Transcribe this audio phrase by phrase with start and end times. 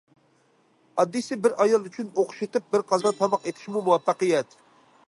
[1.03, 4.61] ئاددىيسى بىر ئايال ئۈچۈن ئوخشىتىپ بىر قازان تاماق ئېتىشمۇ مۇۋەپپەقىيەت.